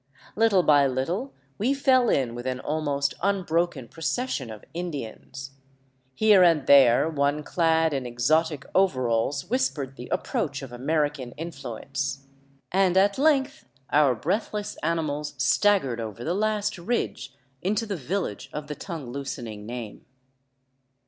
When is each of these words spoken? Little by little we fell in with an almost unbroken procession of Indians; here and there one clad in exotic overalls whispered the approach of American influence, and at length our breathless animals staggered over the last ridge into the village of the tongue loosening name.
Little 0.35 0.63
by 0.63 0.87
little 0.87 1.31
we 1.59 1.75
fell 1.75 2.09
in 2.09 2.33
with 2.33 2.47
an 2.47 2.59
almost 2.59 3.13
unbroken 3.21 3.87
procession 3.87 4.49
of 4.49 4.65
Indians; 4.73 5.51
here 6.15 6.41
and 6.41 6.65
there 6.65 7.07
one 7.07 7.43
clad 7.43 7.93
in 7.93 8.07
exotic 8.07 8.65
overalls 8.73 9.45
whispered 9.47 9.95
the 9.97 10.07
approach 10.07 10.63
of 10.63 10.71
American 10.71 11.33
influence, 11.33 12.25
and 12.71 12.97
at 12.97 13.19
length 13.19 13.67
our 13.91 14.15
breathless 14.15 14.75
animals 14.81 15.35
staggered 15.37 15.99
over 15.99 16.23
the 16.23 16.33
last 16.33 16.79
ridge 16.79 17.35
into 17.61 17.85
the 17.85 17.95
village 17.95 18.49
of 18.51 18.65
the 18.65 18.73
tongue 18.75 19.11
loosening 19.11 19.67
name. 19.67 20.03